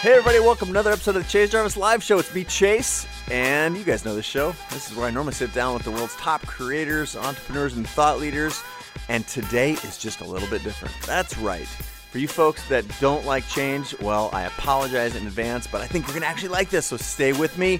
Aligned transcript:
Hey 0.00 0.12
everybody, 0.12 0.40
welcome 0.40 0.68
to 0.68 0.72
another 0.72 0.92
episode 0.92 1.16
of 1.16 1.24
the 1.24 1.28
Chase 1.28 1.50
Jarvis 1.50 1.76
Live 1.76 2.02
Show. 2.02 2.18
It's 2.18 2.34
me, 2.34 2.44
Chase, 2.44 3.06
and 3.30 3.76
you 3.76 3.84
guys 3.84 4.02
know 4.02 4.14
this 4.14 4.24
show. 4.24 4.54
This 4.70 4.90
is 4.90 4.96
where 4.96 5.06
I 5.06 5.10
normally 5.10 5.34
sit 5.34 5.52
down 5.52 5.74
with 5.74 5.82
the 5.82 5.90
world's 5.90 6.16
top 6.16 6.40
creators, 6.46 7.16
entrepreneurs, 7.16 7.76
and 7.76 7.86
thought 7.86 8.18
leaders. 8.18 8.62
And 9.10 9.28
today 9.28 9.72
is 9.72 9.98
just 9.98 10.22
a 10.22 10.24
little 10.24 10.48
bit 10.48 10.64
different. 10.64 10.94
That's 11.04 11.36
right. 11.36 11.66
For 11.66 12.16
you 12.16 12.28
folks 12.28 12.66
that 12.70 12.86
don't 12.98 13.26
like 13.26 13.46
change, 13.46 13.94
well, 14.00 14.30
I 14.32 14.44
apologize 14.44 15.16
in 15.16 15.26
advance, 15.26 15.66
but 15.66 15.82
I 15.82 15.86
think 15.86 16.06
you're 16.06 16.14
going 16.14 16.22
to 16.22 16.28
actually 16.28 16.48
like 16.48 16.70
this, 16.70 16.86
so 16.86 16.96
stay 16.96 17.34
with 17.34 17.58
me. 17.58 17.78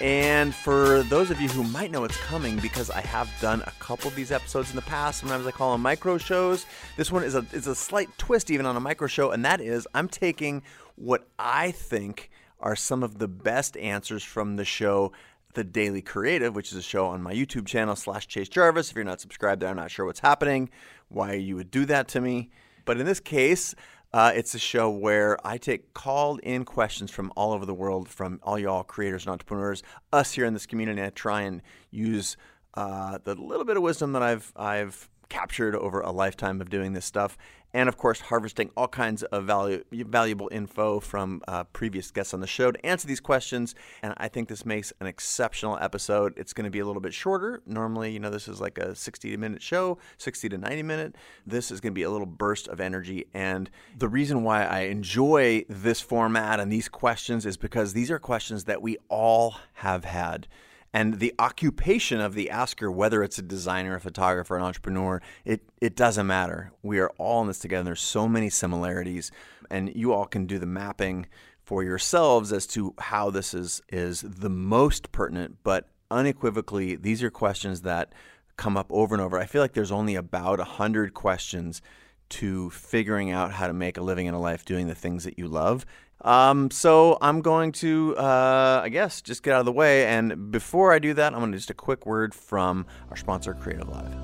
And 0.00 0.52
for 0.52 1.04
those 1.04 1.30
of 1.30 1.40
you 1.40 1.48
who 1.48 1.62
might 1.62 1.92
know 1.92 2.02
it's 2.02 2.16
coming, 2.16 2.56
because 2.58 2.90
I 2.90 3.02
have 3.02 3.30
done 3.40 3.62
a 3.68 3.72
couple 3.78 4.08
of 4.08 4.16
these 4.16 4.32
episodes 4.32 4.70
in 4.70 4.74
the 4.74 4.82
past, 4.82 5.20
sometimes 5.20 5.46
I 5.46 5.52
call 5.52 5.70
them 5.70 5.82
micro 5.82 6.18
shows. 6.18 6.66
This 6.96 7.12
one 7.12 7.22
is 7.22 7.36
a 7.36 7.46
is 7.52 7.68
a 7.68 7.74
slight 7.76 8.08
twist 8.18 8.50
even 8.50 8.66
on 8.66 8.74
a 8.76 8.80
micro 8.80 9.06
show, 9.06 9.30
and 9.30 9.44
that 9.44 9.60
is 9.60 9.86
I'm 9.94 10.08
taking 10.08 10.64
what 10.96 11.28
I 11.38 11.70
think 11.70 12.30
are 12.60 12.76
some 12.76 13.02
of 13.02 13.18
the 13.18 13.28
best 13.28 13.76
answers 13.76 14.22
from 14.22 14.56
the 14.56 14.64
show 14.64 15.12
the 15.54 15.64
Daily 15.64 16.00
Creative, 16.00 16.54
which 16.54 16.72
is 16.72 16.78
a 16.78 16.82
show 16.82 17.06
on 17.06 17.22
my 17.22 17.34
YouTube 17.34 17.66
channel 17.66 17.94
slash 17.96 18.26
Chase 18.26 18.48
Jarvis. 18.48 18.90
If 18.90 18.96
you're 18.96 19.04
not 19.04 19.20
subscribed 19.20 19.60
there, 19.60 19.68
I'm 19.68 19.76
not 19.76 19.90
sure 19.90 20.06
what's 20.06 20.20
happening, 20.20 20.70
why 21.08 21.34
you 21.34 21.56
would 21.56 21.70
do 21.70 21.84
that 21.86 22.08
to 22.08 22.20
me. 22.20 22.50
But 22.84 22.98
in 22.98 23.06
this 23.06 23.20
case, 23.20 23.74
uh, 24.12 24.32
it's 24.34 24.54
a 24.54 24.58
show 24.58 24.90
where 24.90 25.38
I 25.46 25.58
take 25.58 25.94
called 25.94 26.40
in 26.40 26.64
questions 26.64 27.10
from 27.10 27.32
all 27.36 27.52
over 27.52 27.64
the 27.64 27.74
world, 27.74 28.08
from 28.08 28.40
all 28.42 28.58
y'all 28.58 28.82
creators 28.82 29.24
and 29.24 29.32
entrepreneurs, 29.32 29.82
us 30.12 30.32
here 30.32 30.44
in 30.44 30.52
this 30.52 30.66
community. 30.66 31.02
I 31.02 31.10
try 31.10 31.42
and 31.42 31.62
use 31.90 32.36
uh, 32.74 33.18
the 33.24 33.34
little 33.34 33.64
bit 33.64 33.76
of 33.76 33.82
wisdom 33.82 34.12
that 34.12 34.22
I've 34.22 34.52
I've 34.56 35.08
captured 35.28 35.74
over 35.74 36.00
a 36.00 36.10
lifetime 36.10 36.60
of 36.60 36.68
doing 36.68 36.92
this 36.92 37.06
stuff 37.06 37.38
and 37.74 37.88
of 37.88 37.96
course 37.96 38.20
harvesting 38.20 38.70
all 38.76 38.88
kinds 38.88 39.22
of 39.24 39.44
value, 39.44 39.82
valuable 39.90 40.48
info 40.52 41.00
from 41.00 41.42
uh, 41.48 41.64
previous 41.64 42.10
guests 42.10 42.34
on 42.34 42.40
the 42.40 42.46
show 42.46 42.70
to 42.70 42.86
answer 42.86 43.06
these 43.06 43.20
questions. 43.20 43.74
And 44.02 44.14
i 44.16 44.28
think 44.28 44.48
this 44.48 44.64
makes 44.66 44.92
an 45.00 45.06
exceptional 45.06 45.78
episode. 45.80 46.34
It's 46.36 46.52
going 46.52 46.64
to 46.64 46.70
be 46.70 46.80
a 46.80 46.86
little 46.86 47.02
bit 47.02 47.14
shorter. 47.14 47.62
Normally 47.66 48.12
you 48.12 48.20
know 48.20 48.30
this 48.30 48.48
is 48.48 48.60
like 48.60 48.78
a 48.78 48.94
60 48.94 49.36
minute 49.36 49.62
show 49.62 49.98
60 50.18 50.48
to 50.50 50.58
90 50.58 50.82
minute. 50.82 51.16
This 51.46 51.70
is 51.70 51.80
going 51.80 51.92
to 51.92 51.94
be 51.94 52.02
a 52.02 52.10
little 52.10 52.26
burst 52.26 52.68
of 52.68 52.80
energy. 52.80 53.26
And 53.34 53.70
the 53.96 54.08
reason 54.08 54.42
why 54.42 54.64
i 54.64 54.80
enjoy 54.80 55.64
this 55.68 56.00
format 56.00 56.60
and 56.60 56.70
these 56.70 56.88
questions 56.88 57.46
is 57.46 57.56
because 57.56 57.92
these 57.92 58.10
are 58.10 58.18
questions 58.18 58.64
that 58.64 58.82
we 58.82 58.98
all 59.08 59.56
have 59.74 60.04
had 60.04 60.46
and 60.92 61.18
the 61.20 61.34
occupation 61.38 62.20
of 62.20 62.34
the 62.34 62.50
asker, 62.50 62.90
whether 62.90 63.22
it's 63.22 63.38
a 63.38 63.42
designer, 63.42 63.96
a 63.96 64.00
photographer, 64.00 64.56
an 64.56 64.62
entrepreneur, 64.62 65.22
it, 65.44 65.62
it 65.80 65.96
doesn't 65.96 66.26
matter. 66.26 66.72
We 66.82 66.98
are 66.98 67.10
all 67.18 67.40
in 67.42 67.48
this 67.48 67.58
together. 67.58 67.84
There's 67.84 68.00
so 68.00 68.28
many 68.28 68.50
similarities, 68.50 69.30
and 69.70 69.94
you 69.94 70.12
all 70.12 70.26
can 70.26 70.46
do 70.46 70.58
the 70.58 70.66
mapping 70.66 71.26
for 71.64 71.82
yourselves 71.82 72.52
as 72.52 72.66
to 72.66 72.94
how 72.98 73.30
this 73.30 73.54
is 73.54 73.80
is 73.88 74.20
the 74.20 74.50
most 74.50 75.12
pertinent. 75.12 75.58
But 75.62 75.88
unequivocally, 76.10 76.96
these 76.96 77.22
are 77.22 77.30
questions 77.30 77.82
that 77.82 78.12
come 78.56 78.76
up 78.76 78.88
over 78.90 79.14
and 79.14 79.22
over. 79.22 79.38
I 79.38 79.46
feel 79.46 79.62
like 79.62 79.72
there's 79.72 79.92
only 79.92 80.14
about 80.14 80.60
a 80.60 80.64
hundred 80.64 81.14
questions 81.14 81.80
to 82.28 82.70
figuring 82.70 83.30
out 83.30 83.52
how 83.52 83.66
to 83.66 83.72
make 83.72 83.96
a 83.96 84.02
living 84.02 84.26
in 84.26 84.34
a 84.34 84.40
life 84.40 84.64
doing 84.64 84.88
the 84.88 84.94
things 84.94 85.24
that 85.24 85.38
you 85.38 85.48
love. 85.48 85.84
Um, 86.22 86.70
so 86.70 87.18
I'm 87.20 87.40
going 87.40 87.72
to, 87.72 88.16
uh, 88.16 88.80
I 88.84 88.88
guess, 88.88 89.20
just 89.20 89.42
get 89.42 89.54
out 89.54 89.60
of 89.60 89.66
the 89.66 89.72
way. 89.72 90.06
And 90.06 90.50
before 90.50 90.92
I 90.92 90.98
do 90.98 91.14
that, 91.14 91.32
I'm 91.32 91.40
going 91.40 91.52
to 91.52 91.58
just 91.58 91.70
a 91.70 91.74
quick 91.74 92.06
word 92.06 92.34
from 92.34 92.86
our 93.10 93.16
sponsor, 93.16 93.54
Creative 93.54 93.88
Live. 93.88 94.14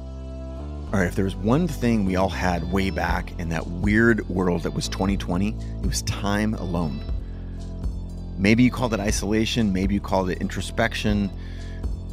All 0.91 1.01
right, 1.01 1.07
if 1.07 1.17
there 1.17 1.25
was 1.25 1.37
one 1.37 1.69
thing 1.69 2.07
we 2.07 2.17
all 2.17 2.31
had 2.31 2.73
way 2.73 2.89
back 2.89 3.39
in 3.39 3.51
that 3.51 3.67
weird 3.67 4.27
world 4.29 4.63
that 4.63 4.73
was 4.73 4.89
2020, 4.89 5.49
it 5.83 5.87
was 5.87 6.01
time 6.03 6.55
alone. 6.55 7.01
Maybe 8.39 8.63
you 8.63 8.71
called 8.71 8.95
it 8.95 9.01
isolation, 9.01 9.73
maybe 9.73 9.95
you 9.95 10.01
called 10.01 10.31
it 10.31 10.39
introspection. 10.41 11.31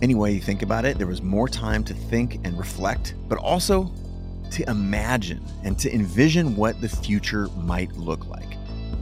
Any 0.02 0.14
way 0.14 0.34
you 0.34 0.42
think 0.42 0.62
about 0.62 0.84
it, 0.84 0.98
there 0.98 1.08
was 1.08 1.22
more 1.22 1.48
time 1.48 1.86
to 1.86 1.94
think 1.94 2.36
and 2.44 2.58
reflect, 2.58 3.14
but 3.30 3.38
also 3.38 3.94
to 4.52 4.70
imagine 4.70 5.46
and 5.64 5.80
to 5.80 5.94
envision 5.94 6.56
what 6.58 6.82
the 6.82 6.90
future 6.90 7.48
might 7.56 7.94
look 7.94 8.28
like. 8.28 8.55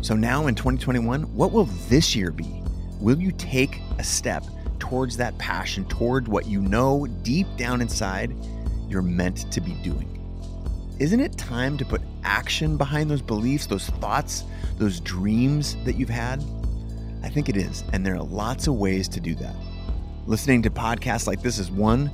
So 0.04 0.16
now 0.16 0.48
in 0.48 0.56
2021, 0.56 1.22
what 1.34 1.54
will 1.54 1.64
this 1.88 2.14
year 2.14 2.30
be? 2.30 2.62
Will 3.00 3.18
you 3.18 3.32
take 3.32 3.80
a 4.00 4.04
step 4.04 4.44
towards 4.78 5.16
that 5.16 5.38
passion, 5.38 5.86
toward 5.86 6.28
what 6.28 6.46
you 6.46 6.60
know 6.60 7.08
deep 7.22 7.48
down 7.56 7.80
inside 7.80 8.36
you're 8.90 9.02
meant 9.02 9.50
to 9.54 9.62
be 9.62 9.72
doing? 9.76 10.10
Isn't 11.00 11.22
it 11.22 11.38
time 11.38 11.78
to 11.78 11.86
put 11.86 12.02
action 12.26 12.76
behind 12.76 13.10
those 13.10 13.22
beliefs, 13.22 13.66
those 13.66 13.88
thoughts, 13.92 14.44
those 14.78 15.00
dreams 15.00 15.78
that 15.86 15.96
you've 15.96 16.10
had? 16.10 16.44
I 17.24 17.30
think 17.30 17.48
it 17.48 17.56
is, 17.56 17.86
and 17.94 18.06
there 18.06 18.16
are 18.16 18.24
lots 18.24 18.68
of 18.68 18.74
ways 18.74 19.08
to 19.08 19.22
do 19.22 19.36
that. 19.36 19.56
Listening 20.26 20.62
to 20.64 20.70
podcasts 20.70 21.28
like 21.28 21.42
this 21.42 21.58
is 21.58 21.72
one, 21.72 22.12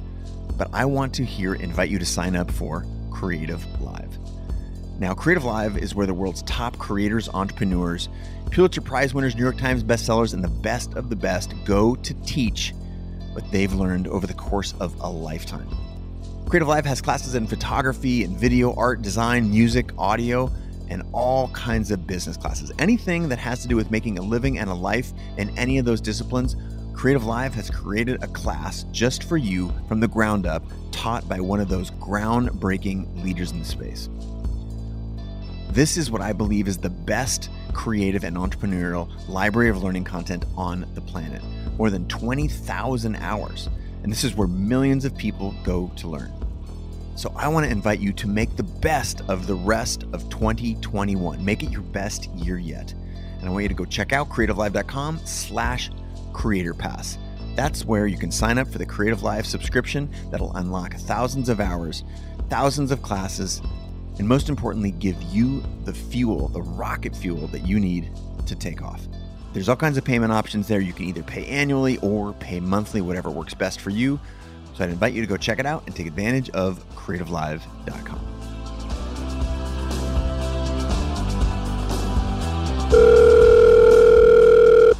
but 0.59 0.69
I 0.73 0.85
want 0.85 1.11
to 1.15 1.25
here 1.25 1.55
invite 1.55 1.89
you 1.89 1.97
to 1.97 2.05
sign 2.05 2.35
up 2.35 2.51
for 2.51 2.85
Creative 3.09 3.65
Live. 3.81 4.15
Now, 4.99 5.13
Creative 5.13 5.45
Live 5.45 5.77
is 5.77 5.95
where 5.95 6.05
the 6.05 6.13
world's 6.13 6.41
top 6.41 6.77
creators, 6.77 7.29
entrepreneurs, 7.29 8.09
Pulitzer 8.51 8.81
Prize 8.81 9.13
winners, 9.13 9.33
New 9.33 9.43
York 9.43 9.57
Times 9.57 9.81
bestsellers, 9.81 10.33
and 10.33 10.43
the 10.43 10.49
best 10.49 10.93
of 10.95 11.09
the 11.09 11.15
best 11.15 11.53
go 11.63 11.95
to 11.95 12.13
teach 12.25 12.73
what 13.31 13.49
they've 13.49 13.73
learned 13.73 14.09
over 14.09 14.27
the 14.27 14.33
course 14.33 14.73
of 14.81 14.93
a 14.99 15.09
lifetime. 15.09 15.69
Creative 16.49 16.67
Live 16.67 16.85
has 16.85 16.99
classes 16.99 17.35
in 17.35 17.47
photography 17.47 18.25
and 18.25 18.35
video, 18.35 18.75
art, 18.75 19.01
design, 19.01 19.49
music, 19.49 19.91
audio, 19.97 20.51
and 20.89 21.03
all 21.13 21.47
kinds 21.51 21.91
of 21.91 22.05
business 22.05 22.35
classes. 22.35 22.69
Anything 22.77 23.29
that 23.29 23.39
has 23.39 23.61
to 23.61 23.69
do 23.69 23.77
with 23.77 23.91
making 23.91 24.19
a 24.19 24.21
living 24.21 24.59
and 24.59 24.69
a 24.69 24.73
life 24.73 25.13
in 25.37 25.57
any 25.57 25.77
of 25.77 25.85
those 25.85 26.01
disciplines, 26.01 26.57
Creative 26.93 27.23
Live 27.23 27.53
has 27.53 27.69
created 27.69 28.21
a 28.21 28.27
class 28.27 28.83
just 28.91 29.23
for 29.23 29.37
you 29.37 29.73
from 29.87 30.01
the 30.01 30.09
ground 30.09 30.45
up, 30.45 30.61
taught 30.91 31.29
by 31.29 31.39
one 31.39 31.61
of 31.61 31.69
those 31.69 31.91
groundbreaking 31.91 33.23
leaders 33.23 33.51
in 33.51 33.59
the 33.59 33.65
space. 33.65 34.09
This 35.71 35.97
is 35.97 36.09
what 36.09 36.21
I 36.21 36.33
believe 36.33 36.67
is 36.67 36.79
the 36.79 36.89
best 36.89 37.49
creative 37.73 38.23
and 38.23 38.35
entrepreneurial 38.35 39.07
library 39.29 39.69
of 39.69 39.83
learning 39.83 40.03
content 40.03 40.45
on 40.57 40.89
the 40.95 41.01
planet. 41.01 41.43
More 41.77 41.91
than 41.91 42.07
20,000 42.07 43.15
hours. 43.17 43.69
And 44.01 44.11
this 44.11 44.23
is 44.23 44.35
where 44.35 44.47
millions 44.47 45.05
of 45.05 45.15
people 45.15 45.53
go 45.63 45.91
to 45.97 46.07
learn. 46.07 46.33
So 47.15 47.31
I 47.35 47.47
want 47.49 47.65
to 47.67 47.71
invite 47.71 47.99
you 47.99 48.13
to 48.13 48.27
make 48.27 48.55
the 48.55 48.63
best 48.63 49.21
of 49.27 49.45
the 49.45 49.53
rest 49.53 50.05
of 50.11 50.27
2021. 50.29 51.45
Make 51.45 51.61
it 51.61 51.69
your 51.69 51.81
best 51.81 52.29
year 52.31 52.57
yet. 52.57 52.91
And 53.39 53.47
I 53.47 53.51
want 53.51 53.63
you 53.63 53.69
to 53.69 53.75
go 53.75 53.85
check 53.85 54.11
out 54.11 54.27
creativelive.com 54.29 55.19
slash 55.25 55.91
creator 56.33 56.73
pass. 56.73 57.19
That's 57.55 57.85
where 57.85 58.07
you 58.07 58.17
can 58.17 58.31
sign 58.31 58.57
up 58.57 58.67
for 58.69 58.79
the 58.79 58.85
Creative 58.85 59.21
Live 59.21 59.45
subscription 59.45 60.09
that'll 60.31 60.55
unlock 60.55 60.95
thousands 60.95 61.47
of 61.47 61.59
hours, 61.59 62.03
thousands 62.49 62.91
of 62.91 63.01
classes, 63.01 63.61
and 64.19 64.27
most 64.27 64.49
importantly, 64.49 64.91
give 64.91 65.19
you 65.23 65.63
the 65.85 65.93
fuel, 65.93 66.49
the 66.49 66.61
rocket 66.61 67.15
fuel 67.15 67.47
that 67.47 67.65
you 67.65 67.79
need 67.79 68.11
to 68.45 68.55
take 68.55 68.83
off. 68.83 69.01
There's 69.53 69.69
all 69.69 69.75
kinds 69.75 69.97
of 69.97 70.03
payment 70.03 70.31
options 70.31 70.67
there. 70.67 70.81
You 70.81 70.93
can 70.93 71.05
either 71.05 71.23
pay 71.23 71.45
annually 71.47 71.97
or 71.99 72.33
pay 72.33 72.59
monthly, 72.59 73.01
whatever 73.01 73.31
works 73.31 73.53
best 73.53 73.81
for 73.81 73.89
you. 73.89 74.19
So 74.75 74.83
I'd 74.83 74.91
invite 74.91 75.13
you 75.13 75.21
to 75.21 75.27
go 75.27 75.37
check 75.37 75.57
it 75.57 75.65
out 75.65 75.83
and 75.87 75.95
take 75.95 76.05
advantage 76.05 76.49
of 76.51 76.87
creativelive.com. 76.95 78.19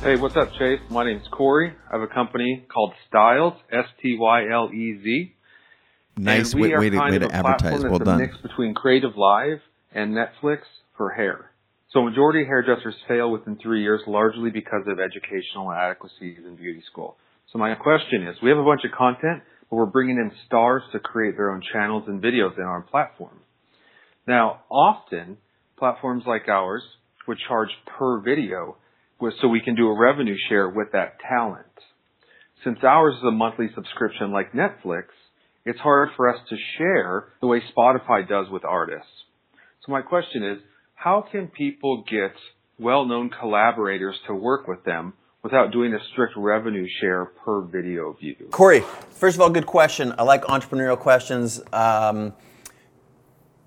Hey, 0.02 0.16
what's 0.16 0.36
up, 0.38 0.52
Chase? 0.58 0.80
My 0.90 1.04
name's 1.04 1.28
Cory. 1.30 1.74
I 1.92 1.98
have 1.98 2.02
a 2.02 2.12
company 2.12 2.66
called 2.74 2.94
Stylez, 3.12 3.58
S 3.72 3.86
T 4.02 4.18
Y 4.18 4.50
L 4.50 4.72
E 4.74 5.00
Z. 5.04 5.34
Nice 6.20 6.54
way, 6.54 6.76
way, 6.76 6.90
to, 6.90 7.00
way 7.00 7.20
to 7.20 7.32
advertise. 7.32 7.84
Well 7.84 8.00
done. 8.00 8.20
mix 8.20 8.36
between 8.38 8.74
Creative 8.74 9.16
Live 9.16 9.60
and 9.94 10.14
Netflix 10.14 10.60
for 10.98 11.12
hair. 11.12 11.52
So 11.94 12.04
majority 12.04 12.42
of 12.42 12.48
hairdressers 12.48 12.96
fail 13.08 13.32
within 13.32 13.58
three 13.62 13.82
years 13.82 14.02
largely 14.06 14.52
because 14.52 14.84
of 14.88 15.00
educational 15.00 15.72
inadequacies 15.72 16.40
in 16.46 16.56
beauty 16.56 16.84
school. 16.92 17.16
So 17.52 17.58
my 17.58 17.74
question 17.76 18.28
is, 18.28 18.36
we 18.44 18.50
have 18.50 18.60
a 18.60 18.64
bunch 18.64 18.82
of 18.84 18.92
content, 18.92 19.42
but 19.70 19.78
we're 19.78 19.86
bringing 19.86 20.18
in 20.18 20.32
stars 20.46 20.84
to 20.92 21.00
create 21.00 21.36
their 21.36 21.52
own 21.52 21.62
channels 21.74 22.04
and 22.08 22.22
videos 22.22 22.58
in 22.58 22.64
our 22.64 22.82
platform. 22.82 23.40
Now, 24.28 24.62
often, 24.70 25.38
platforms 25.78 26.26
like 26.28 26.48
ours 26.48 26.84
would 27.28 27.38
charge 27.48 27.70
per 27.98 28.20
video 28.20 28.76
so 29.42 29.48
we 29.48 29.62
can 29.62 29.76
do 29.76 29.88
a 29.88 30.00
revenue 30.00 30.36
share 30.48 30.70
with 30.70 30.92
that 30.94 31.18
talent. 31.28 31.66
Since 32.64 32.80
ours 32.84 33.16
is 33.16 33.24
a 33.24 33.32
monthly 33.32 33.68
subscription 33.74 34.32
like 34.32 34.54
Netflix, 34.54 35.06
it's 35.66 35.80
hard 35.80 36.10
for 36.16 36.30
us 36.30 36.40
to 36.50 36.56
share 36.78 37.30
the 37.42 37.48
way 37.48 37.62
Spotify 37.76 38.28
does 38.28 38.48
with 38.50 38.64
artists. 38.66 39.12
So 39.86 39.92
my 39.92 40.02
question 40.02 40.44
is, 40.44 40.58
how 40.96 41.24
can 41.32 41.48
people 41.48 42.04
get 42.10 42.34
well-known 42.78 43.30
collaborators 43.30 44.16
to 44.28 44.34
work 44.34 44.68
with 44.68 44.84
them 44.84 45.14
without 45.44 45.72
doing 45.72 45.94
a 45.94 46.00
strict 46.12 46.34
revenue 46.36 46.88
share 47.00 47.26
per 47.26 47.62
video 47.62 48.14
view? 48.14 48.36
Cory, 48.52 48.82
first 49.12 49.36
of 49.36 49.42
all, 49.42 49.50
good 49.50 49.66
question. 49.66 50.14
I 50.18 50.24
like 50.24 50.44
entrepreneurial 50.44 50.98
questions. 50.98 51.62
Um, 51.72 52.34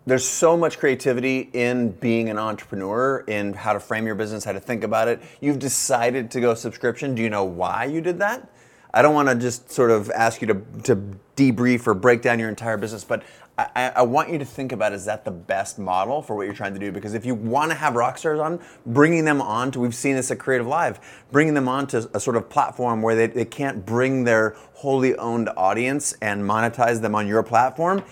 there's 0.04 0.28
so 0.28 0.56
much 0.56 0.78
creativity 0.78 1.48
in 1.52 1.92
being 1.92 2.28
an 2.28 2.36
entrepreneur, 2.36 3.24
in 3.28 3.52
how 3.52 3.72
to 3.72 3.80
frame 3.80 4.04
your 4.04 4.16
business, 4.16 4.44
how 4.44 4.52
to 4.52 4.60
think 4.60 4.82
about 4.82 5.06
it. 5.08 5.22
You've 5.40 5.60
decided 5.60 6.32
to 6.32 6.40
go 6.40 6.54
subscription. 6.54 7.14
Do 7.14 7.22
you 7.22 7.30
know 7.30 7.44
why 7.44 7.84
you 7.84 8.00
did 8.00 8.18
that? 8.18 8.50
I 8.94 9.02
don't 9.02 9.14
want 9.14 9.28
to 9.28 9.34
just 9.34 9.70
sort 9.70 9.90
of 9.90 10.10
ask 10.10 10.42
you 10.42 10.48
to, 10.48 10.54
to 10.84 10.96
debrief 11.36 11.86
or 11.86 11.94
break 11.94 12.20
down 12.20 12.38
your 12.38 12.48
entire 12.48 12.76
business, 12.76 13.04
but 13.04 13.22
I, 13.58 13.92
I, 13.96 14.02
want 14.02 14.30
you 14.30 14.38
to 14.38 14.44
think 14.46 14.72
about 14.72 14.94
is 14.94 15.04
that 15.04 15.26
the 15.26 15.30
best 15.30 15.78
model 15.78 16.22
for 16.22 16.34
what 16.34 16.44
you're 16.44 16.54
trying 16.54 16.72
to 16.72 16.80
do? 16.80 16.90
Because 16.90 17.12
if 17.12 17.26
you 17.26 17.34
want 17.34 17.70
to 17.70 17.76
have 17.76 17.94
rock 17.94 18.16
stars 18.16 18.40
on, 18.40 18.58
bringing 18.86 19.26
them 19.26 19.42
on 19.42 19.70
to, 19.72 19.80
we've 19.80 19.94
seen 19.94 20.16
this 20.16 20.30
at 20.30 20.38
Creative 20.38 20.66
Live, 20.66 21.00
bringing 21.30 21.52
them 21.52 21.68
on 21.68 21.86
to 21.88 22.10
a 22.14 22.20
sort 22.20 22.36
of 22.36 22.48
platform 22.48 23.02
where 23.02 23.14
they, 23.14 23.26
they 23.26 23.44
can't 23.44 23.84
bring 23.84 24.24
their 24.24 24.56
wholly 24.74 25.14
owned 25.16 25.50
audience 25.56 26.14
and 26.22 26.42
monetize 26.42 27.02
them 27.02 27.14
on 27.14 27.26
your 27.26 27.42
platform, 27.42 28.02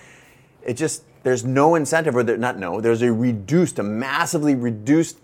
it 0.62 0.75
just, 0.75 1.05
there's 1.23 1.44
no 1.44 1.75
incentive, 1.75 2.15
or 2.17 2.23
not 2.23 2.59
no, 2.59 2.81
there's 2.81 3.03
a 3.03 3.12
reduced, 3.12 3.79
a 3.79 3.83
massively 3.83 4.55
reduced 4.55 5.19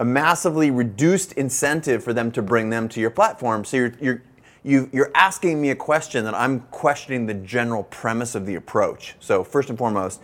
a 0.00 0.04
massively 0.04 0.70
reduced 0.70 1.32
incentive 1.32 2.04
for 2.04 2.12
them 2.12 2.30
to 2.30 2.40
bring 2.40 2.70
them 2.70 2.88
to 2.88 3.00
your 3.00 3.10
platform. 3.10 3.64
So 3.64 3.76
you're, 3.76 3.92
you're, 4.00 4.22
you, 4.68 4.90
you're 4.92 5.10
asking 5.14 5.62
me 5.62 5.70
a 5.70 5.74
question 5.74 6.26
that 6.26 6.34
I'm 6.34 6.60
questioning 6.70 7.24
the 7.24 7.32
general 7.32 7.84
premise 7.84 8.34
of 8.34 8.44
the 8.44 8.56
approach. 8.56 9.14
So 9.18 9.42
first 9.42 9.70
and 9.70 9.78
foremost, 9.78 10.20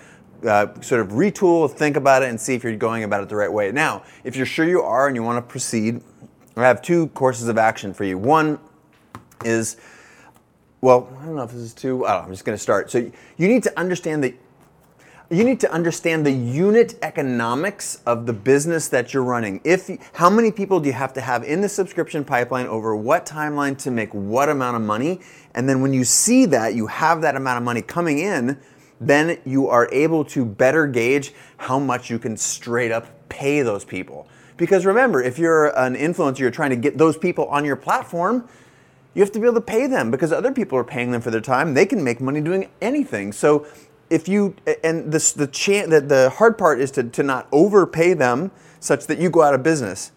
uh, 0.46 0.78
sort 0.82 1.00
of 1.00 1.12
retool, 1.12 1.70
think 1.70 1.96
about 1.96 2.22
it, 2.22 2.28
and 2.28 2.38
see 2.38 2.54
if 2.54 2.62
you're 2.62 2.76
going 2.76 3.04
about 3.04 3.22
it 3.22 3.30
the 3.30 3.36
right 3.36 3.50
way. 3.50 3.72
Now, 3.72 4.02
if 4.22 4.36
you're 4.36 4.44
sure 4.44 4.66
you 4.66 4.82
are 4.82 5.06
and 5.06 5.16
you 5.16 5.22
want 5.22 5.38
to 5.38 5.50
proceed, 5.50 6.02
I 6.56 6.66
have 6.66 6.82
two 6.82 7.06
courses 7.08 7.48
of 7.48 7.56
action 7.56 7.94
for 7.94 8.04
you. 8.04 8.18
One 8.18 8.58
is, 9.46 9.78
well, 10.82 11.08
I 11.22 11.24
don't 11.24 11.36
know 11.36 11.44
if 11.44 11.52
this 11.52 11.62
is 11.62 11.72
two. 11.72 12.04
I 12.04 12.22
am 12.22 12.30
just 12.30 12.44
going 12.44 12.56
to 12.56 12.62
start. 12.62 12.90
So 12.90 12.98
you 12.98 13.48
need 13.48 13.62
to 13.62 13.78
understand 13.80 14.22
that 14.24 14.34
you 15.36 15.44
need 15.44 15.60
to 15.60 15.72
understand 15.72 16.26
the 16.26 16.32
unit 16.32 16.96
economics 17.02 18.02
of 18.06 18.26
the 18.26 18.32
business 18.32 18.88
that 18.88 19.14
you're 19.14 19.22
running. 19.22 19.60
If 19.64 19.90
how 20.14 20.28
many 20.28 20.52
people 20.52 20.80
do 20.80 20.86
you 20.86 20.92
have 20.92 21.12
to 21.14 21.20
have 21.20 21.44
in 21.44 21.60
the 21.60 21.68
subscription 21.68 22.24
pipeline 22.24 22.66
over 22.66 22.94
what 22.94 23.26
timeline 23.26 23.76
to 23.78 23.90
make 23.90 24.12
what 24.12 24.48
amount 24.48 24.76
of 24.76 24.82
money? 24.82 25.20
And 25.54 25.68
then 25.68 25.80
when 25.80 25.92
you 25.92 26.04
see 26.04 26.44
that 26.46 26.74
you 26.74 26.86
have 26.88 27.22
that 27.22 27.36
amount 27.36 27.58
of 27.58 27.64
money 27.64 27.82
coming 27.82 28.18
in, 28.18 28.58
then 29.00 29.38
you 29.44 29.68
are 29.68 29.88
able 29.92 30.24
to 30.26 30.44
better 30.44 30.86
gauge 30.86 31.32
how 31.56 31.78
much 31.78 32.10
you 32.10 32.18
can 32.18 32.36
straight 32.36 32.92
up 32.92 33.28
pay 33.28 33.62
those 33.62 33.84
people. 33.84 34.28
Because 34.56 34.86
remember, 34.86 35.22
if 35.22 35.38
you're 35.38 35.76
an 35.78 35.96
influencer, 35.96 36.38
you're 36.38 36.50
trying 36.50 36.70
to 36.70 36.76
get 36.76 36.96
those 36.96 37.16
people 37.16 37.46
on 37.46 37.64
your 37.64 37.76
platform, 37.76 38.48
you 39.14 39.22
have 39.22 39.32
to 39.32 39.38
be 39.38 39.46
able 39.46 39.54
to 39.54 39.60
pay 39.60 39.86
them 39.86 40.10
because 40.10 40.32
other 40.32 40.52
people 40.52 40.78
are 40.78 40.84
paying 40.84 41.10
them 41.12 41.20
for 41.20 41.30
their 41.30 41.40
time. 41.40 41.74
They 41.74 41.86
can 41.86 42.02
make 42.02 42.20
money 42.20 42.40
doing 42.40 42.68
anything. 42.80 43.32
So 43.32 43.66
if 44.14 44.28
you 44.28 44.54
and 44.84 45.10
this 45.10 45.32
the 45.32 45.46
the, 45.46 46.00
the 46.00 46.30
hard 46.30 46.56
part 46.56 46.80
is 46.80 46.92
to, 46.92 47.02
to 47.02 47.24
not 47.24 47.48
overpay 47.50 48.14
them 48.14 48.52
such 48.78 49.08
that 49.08 49.18
you 49.18 49.28
go 49.28 49.42
out 49.42 49.54
of 49.54 49.64
business 49.64 50.12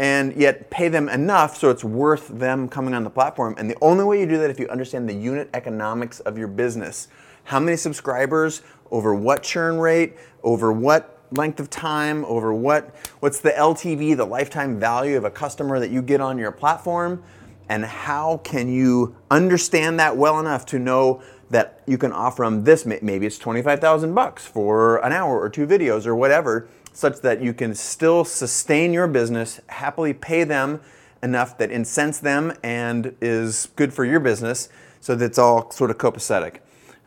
and 0.00 0.34
yet 0.34 0.68
pay 0.68 0.88
them 0.88 1.08
enough 1.08 1.56
so 1.56 1.70
it's 1.70 1.84
worth 1.84 2.26
them 2.26 2.68
coming 2.68 2.92
on 2.92 3.04
the 3.04 3.10
platform. 3.10 3.54
And 3.56 3.70
the 3.70 3.76
only 3.80 4.02
way 4.02 4.18
you 4.18 4.26
do 4.26 4.36
that 4.38 4.50
if 4.50 4.58
you 4.58 4.68
understand 4.68 5.08
the 5.08 5.14
unit 5.14 5.48
economics 5.54 6.18
of 6.20 6.36
your 6.36 6.48
business. 6.48 7.06
How 7.44 7.60
many 7.60 7.76
subscribers 7.76 8.62
over 8.90 9.14
what 9.14 9.44
churn 9.44 9.78
rate 9.78 10.16
over 10.42 10.72
what 10.72 11.20
length 11.30 11.60
of 11.60 11.70
time 11.70 12.24
over 12.24 12.52
what 12.52 12.94
what's 13.18 13.40
the 13.40 13.50
ltv 13.50 14.16
the 14.16 14.24
lifetime 14.24 14.78
value 14.78 15.16
of 15.16 15.24
a 15.24 15.30
customer 15.30 15.80
that 15.80 15.90
you 15.90 16.00
get 16.00 16.20
on 16.20 16.38
your 16.38 16.52
platform 16.52 17.20
and 17.68 17.84
how 17.84 18.38
can 18.38 18.68
you 18.68 19.16
understand 19.30 19.98
that 19.98 20.16
well 20.16 20.38
enough 20.38 20.64
to 20.66 20.78
know 20.78 21.22
that 21.50 21.82
you 21.86 21.98
can 21.98 22.12
offer 22.12 22.44
them 22.44 22.64
this 22.64 22.84
maybe 22.84 23.26
it's 23.26 23.38
25,000 23.38 24.14
bucks 24.14 24.44
for 24.44 24.98
an 24.98 25.12
hour 25.12 25.40
or 25.40 25.48
two 25.48 25.66
videos 25.66 26.06
or 26.06 26.14
whatever 26.14 26.68
such 26.92 27.20
that 27.20 27.42
you 27.42 27.52
can 27.52 27.74
still 27.74 28.24
sustain 28.24 28.92
your 28.92 29.06
business 29.06 29.60
happily 29.68 30.12
pay 30.12 30.44
them 30.44 30.80
enough 31.22 31.58
that 31.58 31.70
incents 31.70 32.18
them 32.18 32.52
and 32.62 33.14
is 33.20 33.68
good 33.76 33.92
for 33.92 34.04
your 34.04 34.20
business 34.20 34.68
so 35.00 35.14
that 35.14 35.24
it's 35.24 35.38
all 35.38 35.70
sort 35.70 35.90
of 35.90 35.98
copacetic. 35.98 36.58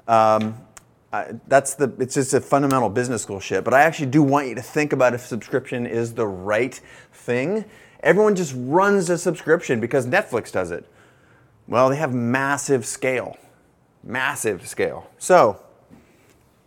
Um, 0.07 0.57
I, 1.11 1.33
that's 1.47 1.73
the 1.73 1.91
it's 1.97 2.13
just 2.13 2.35
a 2.35 2.41
fundamental 2.41 2.88
business 2.88 3.23
school 3.23 3.39
shit 3.39 3.63
but 3.63 3.73
i 3.73 3.81
actually 3.81 4.11
do 4.11 4.21
want 4.21 4.47
you 4.47 4.53
to 4.53 4.61
think 4.61 4.94
about 4.94 5.15
if 5.15 5.21
subscription 5.25 5.88
is 5.88 6.13
the 6.13 6.27
right 6.27 6.79
thing 7.11 7.65
everyone 8.01 8.35
just 8.35 8.53
runs 8.57 9.09
a 9.09 9.17
subscription 9.17 9.79
because 9.79 10.05
netflix 10.05 10.51
does 10.51 10.71
it 10.71 10.85
well 11.67 11.89
they 11.89 11.95
have 11.95 12.13
massive 12.13 12.85
scale 12.85 13.37
massive 14.03 14.67
scale. 14.67 15.09
So 15.17 15.59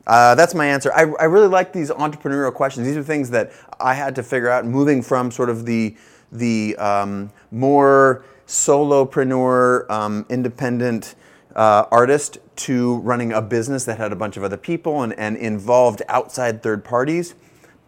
uh, 0.06 0.34
that's 0.34 0.55
my 0.55 0.67
answer. 0.67 0.93
I, 0.93 1.02
I 1.20 1.25
really 1.25 1.49
like 1.49 1.73
these 1.73 1.90
entrepreneurial 1.90 2.52
questions. 2.52 2.87
These 2.87 2.96
are 2.96 3.02
things 3.02 3.31
that 3.31 3.52
I 3.81 3.94
had 3.94 4.14
to 4.17 4.23
figure 4.23 4.49
out 4.50 4.64
moving 4.64 5.02
from 5.02 5.31
sort 5.31 5.50
of 5.50 5.67
the 5.67 5.96
the 6.31 6.75
um, 6.76 7.31
more 7.50 8.25
solopreneur, 8.46 9.88
um, 9.90 10.25
independent 10.31 11.14
uh, 11.55 11.84
artist 11.90 12.38
to 12.56 12.96
running 13.00 13.32
a 13.32 13.43
business 13.43 13.84
that 13.84 13.99
had 13.99 14.12
a 14.12 14.17
bunch 14.17 14.38
of 14.38 14.44
other 14.44 14.56
people 14.56 15.02
and, 15.02 15.12
and 15.19 15.37
involved 15.37 16.00
outside 16.08 16.62
third 16.62 16.82
parties. 16.82 17.34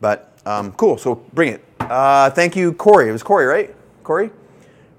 But 0.02 0.38
um, 0.44 0.72
cool, 0.72 0.98
so 0.98 1.14
bring 1.14 1.54
it. 1.54 1.73
Uh, 1.90 2.30
thank 2.30 2.56
you, 2.56 2.72
Cory. 2.72 3.08
It 3.08 3.12
was 3.12 3.22
Cory, 3.22 3.44
right? 3.44 3.74
Cory? 4.02 4.30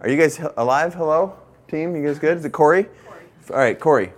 Are 0.02 0.10
you 0.10 0.18
guys 0.18 0.40
alive? 0.58 0.94
Hello, 0.94 1.36
team? 1.68 1.96
You 1.96 2.06
guys 2.06 2.20
good? 2.20 2.38
Is 2.38 2.46
it 2.46 2.52
Cory? 2.52 2.84
Cory. 2.84 3.26
All 3.50 3.58
right, 3.58 3.80
Cory. 3.80 4.14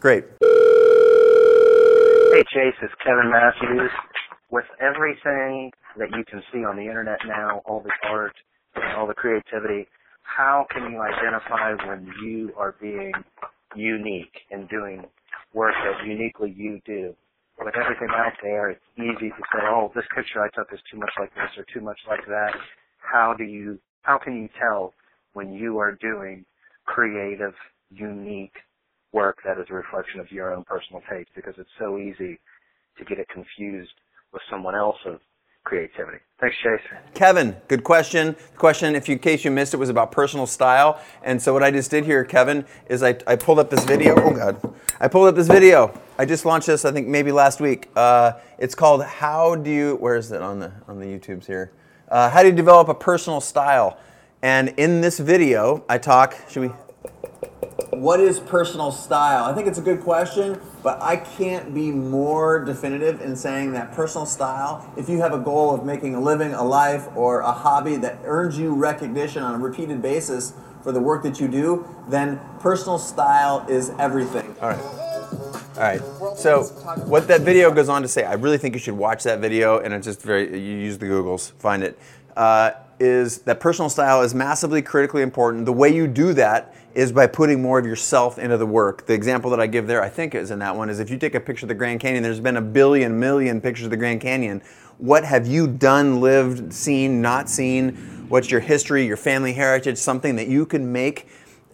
Great. 0.00 0.24
Hey, 0.40 2.42
Chase, 2.52 2.74
it's 2.82 2.94
Kevin 3.04 3.30
Matthews. 3.30 3.90
With 4.50 4.64
everything 4.80 5.70
that 5.98 6.08
you 6.16 6.24
can 6.24 6.42
see 6.52 6.64
on 6.64 6.76
the 6.76 6.82
internet 6.82 7.18
now, 7.26 7.62
all 7.64 7.80
the 7.80 7.92
art 8.08 8.34
and 8.74 8.96
all 8.96 9.06
the 9.06 9.14
creativity, 9.14 9.86
how 10.22 10.66
can 10.70 10.90
you 10.90 11.00
identify 11.00 11.74
when 11.86 12.12
you 12.24 12.52
are 12.56 12.74
being 12.80 13.12
unique 13.76 14.34
and 14.50 14.68
doing 14.68 15.04
work 15.54 15.74
that 15.84 16.06
uniquely 16.06 16.52
you 16.56 16.80
do? 16.84 17.14
With 17.62 17.76
everything 17.76 18.08
out 18.10 18.32
there, 18.42 18.70
it's 18.70 18.80
easy 18.96 19.28
to 19.28 19.42
say, 19.52 19.60
oh, 19.62 19.92
this 19.94 20.04
picture 20.14 20.42
I 20.42 20.48
took 20.48 20.72
is 20.72 20.80
too 20.90 20.98
much 20.98 21.10
like 21.18 21.34
this 21.34 21.50
or 21.58 21.64
too 21.72 21.82
much 21.82 21.98
like 22.08 22.26
that. 22.26 22.54
How 22.98 23.34
do 23.36 23.44
you, 23.44 23.78
how 24.02 24.18
can 24.18 24.40
you 24.40 24.48
tell 24.58 24.94
when 25.34 25.52
you 25.52 25.78
are 25.78 25.92
doing 25.92 26.44
creative, 26.86 27.54
unique 27.90 28.54
work 29.12 29.38
that 29.44 29.58
is 29.58 29.66
a 29.70 29.74
reflection 29.74 30.20
of 30.20 30.30
your 30.30 30.54
own 30.54 30.64
personal 30.64 31.02
taste 31.10 31.30
because 31.34 31.54
it's 31.58 31.70
so 31.78 31.98
easy 31.98 32.38
to 32.98 33.04
get 33.04 33.18
it 33.18 33.28
confused 33.28 33.92
with 34.32 34.42
someone 34.50 34.74
else's 34.74 35.20
creativity. 35.64 36.18
Thanks, 36.40 36.56
Chase. 36.62 36.80
Kevin, 37.14 37.56
good 37.68 37.84
question. 37.84 38.34
The 38.52 38.58
question, 38.58 38.94
if 38.94 39.08
you, 39.08 39.14
in 39.14 39.18
case 39.18 39.44
you 39.44 39.50
missed 39.50 39.74
it, 39.74 39.76
was 39.76 39.88
about 39.88 40.10
personal 40.10 40.46
style. 40.46 41.00
And 41.22 41.40
so 41.42 41.52
what 41.52 41.62
I 41.62 41.70
just 41.70 41.90
did 41.90 42.04
here, 42.04 42.24
Kevin, 42.24 42.64
is 42.88 43.02
I, 43.02 43.18
I 43.26 43.36
pulled 43.36 43.58
up 43.58 43.70
this 43.70 43.84
video. 43.84 44.14
Oh 44.16 44.34
God, 44.34 44.74
I 44.98 45.08
pulled 45.08 45.28
up 45.28 45.34
this 45.34 45.48
video. 45.48 45.92
I 46.20 46.26
just 46.26 46.44
launched 46.44 46.66
this, 46.66 46.84
I 46.84 46.92
think 46.92 47.08
maybe 47.08 47.32
last 47.32 47.62
week. 47.62 47.88
Uh, 47.96 48.32
it's 48.58 48.74
called 48.74 49.02
"How 49.02 49.54
Do 49.54 49.70
You?" 49.70 49.96
Where 49.96 50.16
is 50.16 50.32
it 50.32 50.42
on 50.42 50.58
the 50.58 50.70
on 50.86 51.00
the 51.00 51.06
YouTubes 51.06 51.46
here? 51.46 51.72
Uh, 52.10 52.28
how 52.28 52.42
do 52.42 52.48
you 52.50 52.54
develop 52.54 52.88
a 52.88 52.94
personal 52.94 53.40
style? 53.40 53.98
And 54.42 54.74
in 54.76 55.00
this 55.00 55.18
video, 55.18 55.82
I 55.88 55.96
talk. 55.96 56.36
Should 56.50 56.60
we? 56.60 56.68
what 57.92 58.20
is 58.20 58.38
personal 58.38 58.92
style? 58.92 59.44
I 59.44 59.54
think 59.54 59.66
it's 59.66 59.78
a 59.78 59.82
good 59.82 60.02
question, 60.02 60.60
but 60.82 61.00
I 61.00 61.16
can't 61.16 61.72
be 61.72 61.90
more 61.90 62.62
definitive 62.66 63.22
in 63.22 63.34
saying 63.34 63.72
that 63.72 63.92
personal 63.92 64.26
style, 64.26 64.92
if 64.98 65.08
you 65.08 65.22
have 65.22 65.32
a 65.32 65.38
goal 65.38 65.74
of 65.74 65.86
making 65.86 66.14
a 66.14 66.20
living, 66.20 66.52
a 66.52 66.62
life, 66.62 67.08
or 67.16 67.40
a 67.40 67.52
hobby 67.52 67.96
that 67.96 68.18
earns 68.24 68.58
you 68.58 68.74
recognition 68.74 69.42
on 69.42 69.54
a 69.54 69.58
repeated 69.58 70.02
basis 70.02 70.52
for 70.82 70.92
the 70.92 71.00
work 71.00 71.22
that 71.22 71.40
you 71.40 71.48
do, 71.48 71.88
then 72.08 72.38
personal 72.60 72.98
style 72.98 73.64
is 73.70 73.90
everything. 73.98 74.54
All 74.60 74.68
right. 74.68 74.99
All 75.76 75.82
right. 75.82 76.00
So, 76.36 76.64
what 77.06 77.28
that 77.28 77.42
video 77.42 77.70
goes 77.70 77.88
on 77.88 78.02
to 78.02 78.08
say, 78.08 78.24
I 78.24 78.34
really 78.34 78.58
think 78.58 78.74
you 78.74 78.80
should 78.80 78.94
watch 78.94 79.22
that 79.22 79.38
video, 79.38 79.78
and 79.78 79.94
it's 79.94 80.06
just 80.06 80.20
very, 80.20 80.50
you 80.50 80.76
use 80.76 80.98
the 80.98 81.06
Googles, 81.06 81.52
find 81.52 81.82
it. 81.82 81.98
Uh, 82.36 82.72
is 82.98 83.38
that 83.42 83.60
personal 83.60 83.88
style 83.88 84.22
is 84.22 84.34
massively 84.34 84.82
critically 84.82 85.22
important. 85.22 85.66
The 85.66 85.72
way 85.72 85.88
you 85.88 86.06
do 86.06 86.32
that 86.34 86.74
is 86.94 87.12
by 87.12 87.26
putting 87.28 87.62
more 87.62 87.78
of 87.78 87.86
yourself 87.86 88.38
into 88.38 88.56
the 88.56 88.66
work. 88.66 89.06
The 89.06 89.14
example 89.14 89.48
that 89.50 89.60
I 89.60 89.68
give 89.68 89.86
there, 89.86 90.02
I 90.02 90.08
think 90.08 90.34
is 90.34 90.50
in 90.50 90.58
that 90.58 90.74
one, 90.74 90.90
is 90.90 90.98
if 90.98 91.08
you 91.08 91.16
take 91.16 91.34
a 91.36 91.40
picture 91.40 91.64
of 91.64 91.68
the 91.68 91.74
Grand 91.74 92.00
Canyon, 92.00 92.22
there's 92.22 92.40
been 92.40 92.56
a 92.56 92.62
billion, 92.62 93.18
million 93.18 93.60
pictures 93.60 93.84
of 93.84 93.90
the 93.90 93.96
Grand 93.96 94.20
Canyon. 94.20 94.60
What 94.98 95.24
have 95.24 95.46
you 95.46 95.68
done, 95.68 96.20
lived, 96.20 96.74
seen, 96.74 97.22
not 97.22 97.48
seen? 97.48 97.94
What's 98.28 98.50
your 98.50 98.60
history, 98.60 99.06
your 99.06 99.16
family 99.16 99.52
heritage, 99.52 99.98
something 99.98 100.36
that 100.36 100.48
you 100.48 100.66
can 100.66 100.92
make 100.92 101.28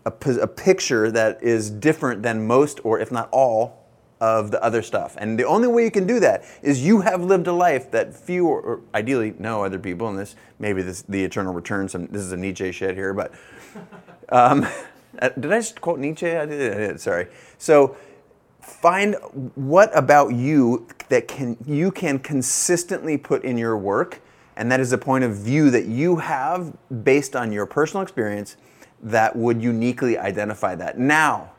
a, 0.05 0.13
a 0.41 0.47
picture 0.47 1.11
that 1.11 1.43
is 1.43 1.71
different 1.71 2.23
than 2.23 2.47
most, 2.47 2.79
or 2.85 3.01
if 3.01 3.11
not 3.11 3.29
all, 3.33 3.86
of 4.21 4.51
the 4.51 4.63
other 4.63 4.83
stuff. 4.83 5.15
And 5.19 5.39
the 5.39 5.45
only 5.45 5.69
way 5.69 5.85
you 5.85 5.91
can 5.91 6.07
do 6.07 6.21
that 6.21 6.45
is 6.63 6.85
you 6.85 7.03
have 7.03 7.23
lived 7.23 7.47
a 7.47 7.53
life 7.53 7.91
that 7.91 8.15
few, 8.15 8.47
or, 8.47 8.81
ideally 8.95 9.35
no 9.39 9.65
other 9.65 9.79
people, 9.79 10.09
and 10.09 10.19
this 10.19 10.37
maybe 10.59 10.83
this 10.83 11.03
the 11.03 11.23
eternal 11.23 11.53
return. 11.53 11.89
Some 11.89 12.07
this 12.07 12.23
is 12.23 12.33
a 12.33 12.37
Nietzsche 12.37 12.73
shit 12.73 12.95
here, 12.95 13.13
but 13.13 13.33
um, 14.31 14.67
Uh, 15.19 15.31
did 15.31 15.53
I 15.53 15.59
just 15.59 15.81
quote 15.81 15.99
Nietzsche? 15.99 16.31
I 16.31 16.47
did, 16.47 16.73
I 16.73 16.77
did, 16.79 17.01
sorry. 17.01 17.29
So 17.59 17.97
find 18.61 19.17
what 19.55 19.97
about 19.97 20.35
you 20.35 20.87
that 21.09 21.29
can 21.29 21.57
you 21.65 21.91
can 21.91 22.19
consistently 22.19 23.17
put 23.17 23.45
in 23.45 23.57
your 23.57 23.79
work 23.79 24.21
and 24.57 24.71
that 24.73 24.81
is 24.81 24.93
a 24.93 24.99
point 24.99 25.23
of 25.23 25.37
view 25.37 25.71
that 25.71 25.87
you 25.87 26.17
have 26.17 26.75
based 27.05 27.37
on 27.37 27.53
your 27.53 27.67
personal 27.67 28.03
experience 28.03 28.57
that 29.03 29.37
would 29.37 29.63
uniquely 29.63 30.19
identify 30.19 30.75
that. 30.75 30.99
Now, 30.99 31.53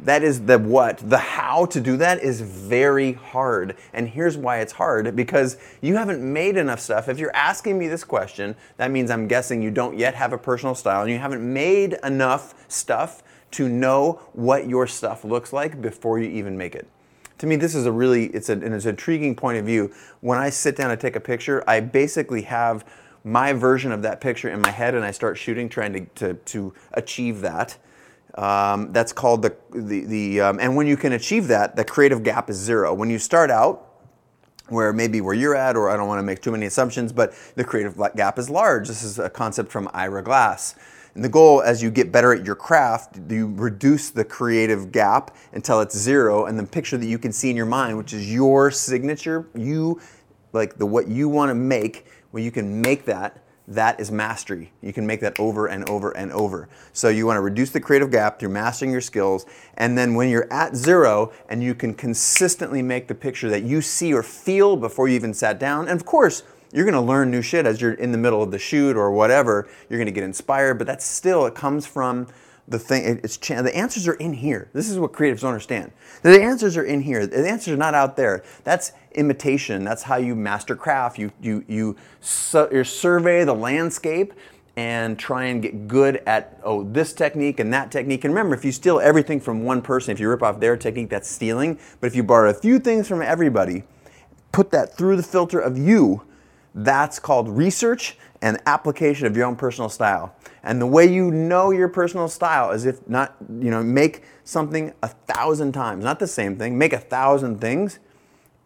that 0.00 0.22
is 0.22 0.46
the 0.46 0.58
what. 0.58 0.98
The 0.98 1.18
how 1.18 1.66
to 1.66 1.80
do 1.80 1.96
that 1.98 2.22
is 2.22 2.40
very 2.40 3.12
hard. 3.12 3.76
And 3.92 4.08
here's 4.08 4.36
why 4.36 4.58
it's 4.58 4.72
hard 4.72 5.14
because 5.14 5.56
you 5.80 5.96
haven't 5.96 6.20
made 6.20 6.56
enough 6.56 6.80
stuff. 6.80 7.08
If 7.08 7.18
you're 7.18 7.34
asking 7.34 7.78
me 7.78 7.88
this 7.88 8.04
question, 8.04 8.56
that 8.76 8.90
means 8.90 9.10
I'm 9.10 9.28
guessing 9.28 9.62
you 9.62 9.70
don't 9.70 9.98
yet 9.98 10.14
have 10.14 10.32
a 10.32 10.38
personal 10.38 10.74
style 10.74 11.02
and 11.02 11.10
you 11.10 11.18
haven't 11.18 11.52
made 11.52 11.96
enough 12.02 12.54
stuff 12.68 13.22
to 13.52 13.68
know 13.68 14.20
what 14.32 14.68
your 14.68 14.86
stuff 14.86 15.24
looks 15.24 15.52
like 15.52 15.80
before 15.80 16.18
you 16.18 16.28
even 16.28 16.58
make 16.58 16.74
it 16.74 16.88
to 17.38 17.46
me, 17.46 17.56
this 17.56 17.74
is 17.74 17.86
a 17.86 17.92
really 17.92 18.26
it's, 18.26 18.48
a, 18.48 18.52
it's 18.52 18.84
an 18.84 18.90
intriguing 18.90 19.34
point 19.34 19.58
of 19.58 19.66
view. 19.66 19.92
When 20.20 20.38
I 20.38 20.50
sit 20.50 20.76
down 20.76 20.90
to 20.90 20.96
take 20.96 21.16
a 21.16 21.20
picture, 21.20 21.62
I 21.68 21.80
basically 21.80 22.42
have 22.42 22.84
my 23.24 23.52
version 23.52 23.90
of 23.90 24.02
that 24.02 24.20
picture 24.20 24.48
in 24.50 24.60
my 24.60 24.70
head, 24.70 24.94
and 24.94 25.04
I 25.04 25.10
start 25.10 25.38
shooting, 25.38 25.68
trying 25.68 25.92
to 25.92 26.00
to, 26.26 26.34
to 26.34 26.74
achieve 26.92 27.40
that. 27.40 27.76
Um, 28.36 28.92
that's 28.92 29.12
called 29.12 29.42
the 29.42 29.56
the, 29.72 30.04
the 30.06 30.40
um, 30.40 30.58
and 30.60 30.76
when 30.76 30.86
you 30.86 30.96
can 30.96 31.12
achieve 31.12 31.46
that, 31.48 31.76
the 31.76 31.84
creative 31.84 32.22
gap 32.22 32.50
is 32.50 32.56
zero. 32.56 32.92
When 32.92 33.08
you 33.08 33.18
start 33.18 33.50
out, 33.50 33.94
where 34.68 34.92
maybe 34.92 35.20
where 35.20 35.34
you're 35.34 35.54
at, 35.54 35.76
or 35.76 35.90
I 35.90 35.96
don't 35.96 36.08
want 36.08 36.18
to 36.18 36.24
make 36.24 36.42
too 36.42 36.50
many 36.50 36.66
assumptions, 36.66 37.12
but 37.12 37.34
the 37.54 37.64
creative 37.64 37.96
gap 38.16 38.38
is 38.38 38.50
large. 38.50 38.88
This 38.88 39.02
is 39.02 39.18
a 39.18 39.30
concept 39.30 39.70
from 39.70 39.88
Ira 39.92 40.22
Glass. 40.22 40.74
And 41.14 41.22
the 41.22 41.28
goal, 41.28 41.62
as 41.62 41.80
you 41.80 41.92
get 41.92 42.10
better 42.10 42.34
at 42.34 42.44
your 42.44 42.56
craft, 42.56 43.20
you 43.28 43.52
reduce 43.54 44.10
the 44.10 44.24
creative 44.24 44.90
gap 44.90 45.36
until 45.52 45.80
it's 45.80 45.96
zero, 45.96 46.46
and 46.46 46.58
the 46.58 46.66
picture 46.66 46.96
that 46.96 47.06
you 47.06 47.18
can 47.18 47.30
see 47.30 47.50
in 47.50 47.56
your 47.56 47.66
mind, 47.66 47.96
which 47.96 48.12
is 48.12 48.32
your 48.32 48.72
signature, 48.72 49.46
you 49.54 50.00
like 50.52 50.76
the 50.76 50.86
what 50.86 51.06
you 51.06 51.28
want 51.28 51.50
to 51.50 51.54
make, 51.54 52.06
when 52.32 52.42
you 52.42 52.50
can 52.50 52.80
make 52.80 53.04
that, 53.04 53.43
that 53.66 53.98
is 53.98 54.10
mastery. 54.10 54.72
You 54.82 54.92
can 54.92 55.06
make 55.06 55.20
that 55.20 55.38
over 55.40 55.66
and 55.66 55.88
over 55.88 56.10
and 56.10 56.30
over. 56.32 56.68
So 56.92 57.08
you 57.08 57.26
want 57.26 57.38
to 57.38 57.40
reduce 57.40 57.70
the 57.70 57.80
creative 57.80 58.10
gap 58.10 58.38
through 58.38 58.50
mastering 58.50 58.92
your 58.92 59.00
skills, 59.00 59.46
and 59.74 59.96
then 59.96 60.14
when 60.14 60.28
you're 60.28 60.52
at 60.52 60.76
zero 60.76 61.32
and 61.48 61.62
you 61.62 61.74
can 61.74 61.94
consistently 61.94 62.82
make 62.82 63.08
the 63.08 63.14
picture 63.14 63.48
that 63.48 63.62
you 63.62 63.80
see 63.80 64.12
or 64.12 64.22
feel 64.22 64.76
before 64.76 65.08
you 65.08 65.14
even 65.14 65.32
sat 65.32 65.58
down, 65.58 65.88
and 65.88 65.98
of 65.98 66.06
course 66.06 66.42
you're 66.72 66.84
going 66.84 66.94
to 66.94 67.00
learn 67.00 67.30
new 67.30 67.40
shit 67.40 67.66
as 67.66 67.80
you're 67.80 67.94
in 67.94 68.10
the 68.10 68.18
middle 68.18 68.42
of 68.42 68.50
the 68.50 68.58
shoot 68.58 68.96
or 68.96 69.12
whatever. 69.12 69.68
You're 69.88 69.98
going 69.98 70.06
to 70.06 70.12
get 70.12 70.24
inspired, 70.24 70.74
but 70.74 70.88
that's 70.88 71.04
still 71.04 71.46
it 71.46 71.54
comes 71.54 71.86
from 71.86 72.26
the 72.68 72.78
thing. 72.78 73.20
It's 73.22 73.36
the 73.36 73.76
answers 73.76 74.08
are 74.08 74.14
in 74.14 74.32
here. 74.32 74.70
This 74.72 74.88
is 74.88 74.98
what 74.98 75.12
creatives 75.12 75.40
don't 75.40 75.50
understand. 75.50 75.92
The 76.22 76.42
answers 76.42 76.76
are 76.76 76.84
in 76.84 77.02
here. 77.02 77.26
The 77.26 77.48
answers 77.48 77.74
are 77.74 77.78
not 77.78 77.94
out 77.94 78.16
there. 78.16 78.42
That's 78.64 78.92
imitation. 79.12 79.84
That's 79.84 80.02
how 80.02 80.16
you 80.16 80.34
master 80.34 80.74
craft. 80.74 81.18
You 81.18 81.30
you 81.40 81.64
you, 81.68 81.96
su- 82.20 82.68
you 82.72 82.84
survey 82.84 83.44
the 83.44 83.54
landscape 83.54 84.32
and 84.76 85.18
try 85.18 85.44
and 85.44 85.62
get 85.62 85.86
good 85.86 86.22
at 86.26 86.58
oh 86.64 86.84
this 86.84 87.12
technique 87.12 87.60
and 87.60 87.72
that 87.72 87.92
technique. 87.92 88.24
And 88.24 88.34
remember, 88.34 88.54
if 88.54 88.64
you 88.64 88.72
steal 88.72 88.98
everything 88.98 89.40
from 89.40 89.64
one 89.64 89.82
person, 89.82 90.12
if 90.12 90.18
you 90.18 90.28
rip 90.28 90.42
off 90.42 90.58
their 90.58 90.76
technique, 90.76 91.10
that's 91.10 91.30
stealing. 91.30 91.78
But 92.00 92.06
if 92.06 92.16
you 92.16 92.22
borrow 92.22 92.50
a 92.50 92.54
few 92.54 92.78
things 92.78 93.06
from 93.06 93.20
everybody, 93.20 93.84
put 94.52 94.70
that 94.70 94.96
through 94.96 95.16
the 95.16 95.22
filter 95.22 95.60
of 95.60 95.76
you 95.76 96.22
that's 96.74 97.18
called 97.18 97.48
research 97.48 98.16
and 98.42 98.60
application 98.66 99.26
of 99.26 99.36
your 99.36 99.46
own 99.46 99.56
personal 99.56 99.88
style. 99.88 100.34
And 100.62 100.80
the 100.80 100.86
way 100.86 101.06
you 101.06 101.30
know 101.30 101.70
your 101.70 101.88
personal 101.88 102.28
style 102.28 102.72
is 102.72 102.84
if 102.84 103.08
not, 103.08 103.36
you 103.48 103.70
know, 103.70 103.82
make 103.82 104.24
something 104.44 104.92
a 105.02 105.08
thousand 105.08 105.72
times, 105.72 106.04
not 106.04 106.18
the 106.18 106.26
same 106.26 106.56
thing, 106.56 106.76
make 106.76 106.92
a 106.92 106.98
thousand 106.98 107.60
things. 107.60 108.00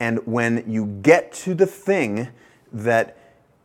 And 0.01 0.21
when 0.27 0.65
you 0.67 0.87
get 1.03 1.33
to 1.35 1.55
the 1.55 1.67
thing 1.67 2.29
that 2.73 3.17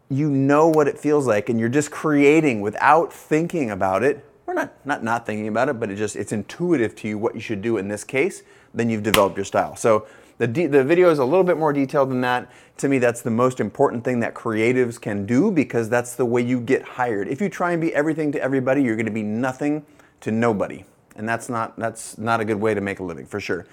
you 0.10 0.30
know 0.30 0.68
what 0.68 0.88
it 0.88 1.00
feels 1.00 1.26
like 1.26 1.50
and 1.50 1.60
you're 1.60 1.70
just 1.70 1.90
creating 1.90 2.62
without 2.62 3.12
thinking 3.12 3.72
about 3.72 4.04
it, 4.04 4.26
or 4.46 4.54
not, 4.54 4.74
not 4.86 5.04
not 5.04 5.26
thinking 5.26 5.48
about 5.48 5.70
it, 5.70 5.80
but 5.80 5.90
it 5.90 5.96
just 5.96 6.16
it's 6.16 6.32
intuitive 6.32 6.96
to 6.98 7.08
you 7.08 7.18
what 7.18 7.34
you 7.34 7.42
should 7.42 7.62
do 7.62 7.78
in 7.78 7.88
this 7.88 8.04
case, 8.04 8.44
then 8.74 8.90
you've 8.90 9.04
developed 9.04 9.38
your 9.38 9.46
style. 9.46 9.76
So 9.76 10.06
the, 10.38 10.48
de- 10.48 10.68
the 10.68 10.84
video 10.84 11.10
is 11.10 11.20
a 11.20 11.26
little 11.26 11.44
bit 11.44 11.58
more 11.58 11.74
detailed 11.74 12.10
than 12.10 12.22
that. 12.22 12.52
To 12.78 12.90
me, 12.90 12.98
that's 12.98 13.22
the 13.22 13.32
most 13.32 13.60
important 13.60 14.04
thing 14.04 14.20
that 14.22 14.34
creatives 14.34 15.00
can 15.00 15.26
do 15.26 15.52
because 15.52 15.90
that's 15.90 16.16
the 16.16 16.26
way 16.26 16.42
you 16.42 16.60
get 16.60 16.82
hired. 16.82 17.28
If 17.28 17.40
you 17.40 17.50
try 17.50 17.72
and 17.72 17.82
be 17.82 17.94
everything 17.94 18.32
to 18.32 18.42
everybody, 18.42 18.82
you're 18.82 18.96
going 18.96 19.06
to 19.06 19.12
be 19.12 19.24
nothing 19.24 19.86
to 20.22 20.32
nobody, 20.32 20.86
and 21.16 21.28
that's 21.28 21.50
not 21.50 21.78
that's 21.78 22.18
not 22.18 22.40
a 22.40 22.46
good 22.46 22.60
way 22.60 22.74
to 22.74 22.82
make 22.82 23.00
a 23.00 23.04
living 23.04 23.26
for 23.26 23.40
sure. 23.40 23.66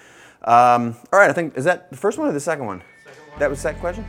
Um, 0.44 0.96
all 1.12 1.18
right, 1.18 1.30
I 1.30 1.32
think 1.32 1.56
is 1.56 1.64
that 1.64 1.90
the 1.90 1.96
first 1.96 2.18
one 2.18 2.28
or 2.28 2.32
the 2.32 2.40
second 2.40 2.66
one? 2.66 2.82
Second 3.04 3.30
one. 3.30 3.38
That 3.38 3.50
was 3.50 3.58
the 3.58 3.62
second 3.62 3.80
question. 3.80 4.04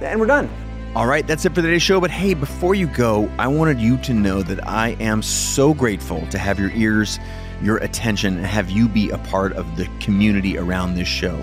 And 0.00 0.20
we're 0.20 0.26
done. 0.26 0.50
All 0.94 1.06
right, 1.06 1.26
that's 1.26 1.44
it 1.44 1.50
for 1.50 1.62
today's 1.62 1.82
show. 1.82 2.00
But 2.00 2.10
hey, 2.10 2.32
before 2.34 2.74
you 2.74 2.86
go, 2.86 3.30
I 3.38 3.48
wanted 3.48 3.78
you 3.78 3.98
to 3.98 4.14
know 4.14 4.42
that 4.42 4.66
I 4.66 4.90
am 5.00 5.22
so 5.22 5.74
grateful 5.74 6.26
to 6.28 6.38
have 6.38 6.58
your 6.58 6.70
ears, 6.70 7.18
your 7.62 7.76
attention, 7.78 8.36
and 8.36 8.46
have 8.46 8.70
you 8.70 8.88
be 8.88 9.10
a 9.10 9.18
part 9.18 9.52
of 9.52 9.76
the 9.76 9.86
community 10.00 10.56
around 10.56 10.94
this 10.94 11.08
show. 11.08 11.36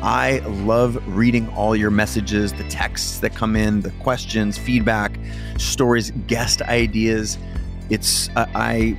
I 0.00 0.38
love 0.38 1.02
reading 1.08 1.48
all 1.50 1.74
your 1.74 1.90
messages, 1.90 2.52
the 2.52 2.68
texts 2.68 3.18
that 3.18 3.34
come 3.34 3.56
in, 3.56 3.80
the 3.80 3.90
questions, 3.92 4.56
feedback, 4.56 5.18
stories, 5.56 6.12
guest 6.28 6.62
ideas. 6.62 7.36
It's 7.90 8.28
uh, 8.36 8.46
I 8.54 8.96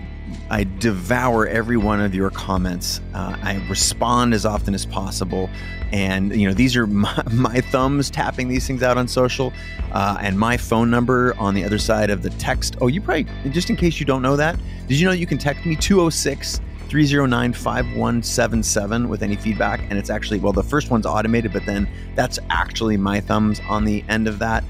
I 0.50 0.65
devour 0.79 1.48
every 1.48 1.77
one 1.77 2.01
of 2.01 2.13
your 2.13 2.29
comments. 2.29 3.01
Uh, 3.13 3.38
I 3.41 3.65
respond 3.70 4.34
as 4.34 4.46
often 4.46 4.74
as 4.74 4.86
possible, 4.86 5.50
and 5.91 6.36
you 6.36 6.48
know 6.48 6.53
these 6.53 6.75
are 6.75 6.88
my, 6.88 7.24
my 7.32 7.62
thumbs 7.62 8.10
tapping 8.10 8.50
these 8.50 8.68
things 8.68 8.84
out 8.84 8.98
on 8.98 9.08
social, 9.08 9.53
uh, 9.94 10.18
and 10.20 10.38
my 10.38 10.58
phone 10.58 10.89
number 10.89 11.34
on 11.38 11.53
the 11.53 11.63
other 11.63 11.77
side 11.77 12.10
of 12.10 12.24
the 12.24 12.29
text. 12.32 12.75
Oh, 12.82 12.88
you 12.88 13.00
probably 13.00 13.25
just 13.51 13.70
in 13.70 13.77
case 13.77 14.00
you 14.01 14.06
don't 14.06 14.22
know 14.22 14.36
that, 14.36 14.60
did 14.88 15.00
you 15.00 15.06
know 15.06 15.13
you 15.13 15.27
can 15.27 15.38
text 15.38 15.65
me 15.65 15.75
206 15.77 16.60
309 16.89 17.53
5177 17.53 19.08
with 19.08 19.22
any 19.22 19.36
feedback. 19.36 19.79
And 19.89 20.00
it's 20.00 20.10
actually, 20.10 20.39
well, 20.39 20.53
the 20.53 20.63
first 20.63 20.89
one's 20.89 21.05
automated, 21.05 21.53
but 21.53 21.65
then 21.65 21.88
that's 22.15 22.39
actually 22.50 22.98
my 22.98 23.19
thumbs 23.22 23.62
on 23.69 23.86
the 23.86 24.03
end 24.10 24.27
of 24.27 24.39
that. 24.39 24.63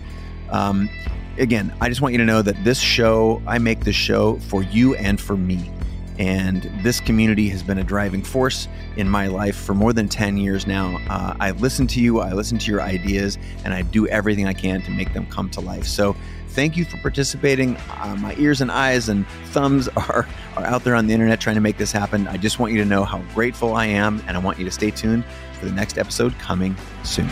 Um, 0.50 0.90
again, 1.38 1.74
I 1.80 1.88
just 1.88 2.02
want 2.02 2.14
you 2.14 2.18
to 2.18 2.26
know 2.26 2.42
that 2.42 2.62
this 2.64 2.80
show, 2.80 3.42
I 3.48 3.58
make 3.58 3.82
this 3.82 3.96
show 3.96 4.38
for 4.40 4.64
you 4.64 4.96
and 4.96 5.20
for 5.20 5.38
me. 5.38 5.72
And 6.18 6.70
this 6.84 7.00
community 7.00 7.48
has 7.48 7.64
been 7.64 7.78
a 7.78 7.84
driving 7.84 8.22
force 8.22 8.68
in 8.98 9.08
my 9.08 9.28
life 9.28 9.56
for 9.56 9.74
more 9.74 9.94
than 9.94 10.10
10 10.10 10.36
years 10.36 10.68
now. 10.68 11.00
Uh, 11.10 11.34
I 11.40 11.52
listen 11.52 11.88
to 11.88 12.02
you, 12.02 12.20
I 12.20 12.34
listen 12.34 12.58
to 12.58 12.70
your 12.70 12.82
ideas, 12.82 13.38
and 13.64 13.74
I 13.74 13.84
do 13.84 14.06
everything 14.08 14.46
I 14.46 14.52
can 14.52 14.82
to 14.82 14.92
make 14.92 15.14
them 15.14 15.26
come 15.28 15.50
to 15.52 15.62
life. 15.62 15.86
So 15.86 16.18
Thank 16.50 16.76
you 16.76 16.84
for 16.86 16.98
participating. 16.98 17.78
Uh, 17.78 18.18
my 18.20 18.36
ears 18.38 18.62
and 18.62 18.72
eyes 18.72 19.08
and 19.08 19.28
thumbs 19.46 19.88
are, 19.96 20.28
are 20.58 20.66
out 20.66 20.84
there 20.84 20.96
on 20.96 21.08
the 21.08 21.14
internet 21.14 21.40
trying 21.40 21.56
to 21.56 21.62
make 21.62 21.78
this 21.78 21.92
happen. 21.92 22.28
I 22.28 22.38
just 22.38 22.60
want 22.60 22.74
you 22.74 22.80
to 22.80 22.86
know 22.86 23.04
how 23.04 23.20
grateful 23.34 23.76
I 23.76 23.86
am, 23.86 24.22
and 24.28 24.36
I 24.36 24.40
want 24.40 24.60
you 24.60 24.66
to 24.66 24.72
stay 24.72 24.92
tuned 24.92 25.24
for 25.54 25.66
the 25.66 25.72
next 25.72 25.98
episode 25.98 26.38
coming 26.40 26.76
soon. 27.04 27.30